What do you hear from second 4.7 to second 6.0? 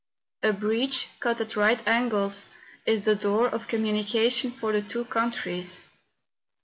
the two countries.